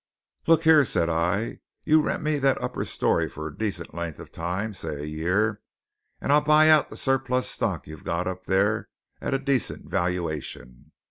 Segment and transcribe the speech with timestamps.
[0.47, 4.31] "'Look here,' said I, 'you rent me that upper story for a decent length of
[4.31, 5.61] time say a year
[6.19, 8.89] and I'll buy out the surplus stock you've got up there
[9.21, 10.91] at a decent valuation.'